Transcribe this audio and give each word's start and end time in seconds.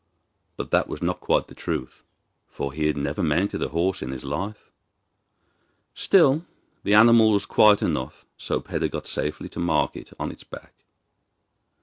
But 0.57 0.71
that 0.71 0.87
was 0.87 1.03
not 1.03 1.19
quite 1.19 1.45
the 1.47 1.53
truth, 1.53 2.03
for 2.47 2.73
he 2.73 2.87
had 2.87 2.97
never 2.97 3.21
mounted 3.21 3.61
a 3.61 3.67
horse 3.67 4.01
in 4.01 4.09
his 4.09 4.23
life. 4.23 4.71
Still, 5.93 6.43
the 6.83 6.95
animal 6.95 7.29
was 7.33 7.45
quiet 7.45 7.83
enough, 7.83 8.25
so 8.35 8.59
Peder 8.61 8.87
got 8.87 9.05
safely 9.05 9.47
to 9.49 9.59
market 9.59 10.11
on 10.19 10.31
its 10.31 10.43
back. 10.43 10.73